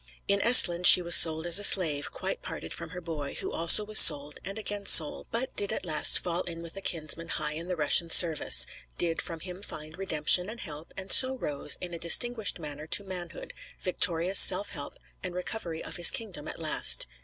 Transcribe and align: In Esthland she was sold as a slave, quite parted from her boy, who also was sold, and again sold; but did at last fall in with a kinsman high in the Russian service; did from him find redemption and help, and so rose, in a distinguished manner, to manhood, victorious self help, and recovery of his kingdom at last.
In 0.27 0.41
Esthland 0.41 0.87
she 0.87 1.03
was 1.03 1.13
sold 1.15 1.45
as 1.45 1.59
a 1.59 1.63
slave, 1.63 2.09
quite 2.11 2.41
parted 2.41 2.73
from 2.73 2.89
her 2.89 3.01
boy, 3.01 3.35
who 3.35 3.51
also 3.51 3.85
was 3.85 3.99
sold, 3.99 4.39
and 4.43 4.57
again 4.57 4.87
sold; 4.87 5.27
but 5.29 5.55
did 5.55 5.71
at 5.71 5.85
last 5.85 6.17
fall 6.17 6.41
in 6.41 6.63
with 6.63 6.75
a 6.75 6.81
kinsman 6.81 7.27
high 7.27 7.51
in 7.53 7.67
the 7.67 7.75
Russian 7.75 8.09
service; 8.09 8.65
did 8.97 9.21
from 9.21 9.41
him 9.41 9.61
find 9.61 9.99
redemption 9.99 10.49
and 10.49 10.61
help, 10.61 10.91
and 10.97 11.11
so 11.11 11.35
rose, 11.37 11.77
in 11.81 11.93
a 11.93 11.99
distinguished 11.99 12.57
manner, 12.57 12.87
to 12.87 13.03
manhood, 13.03 13.53
victorious 13.79 14.39
self 14.39 14.69
help, 14.71 14.95
and 15.21 15.35
recovery 15.35 15.83
of 15.83 15.97
his 15.97 16.09
kingdom 16.09 16.47
at 16.47 16.57
last. 16.57 17.05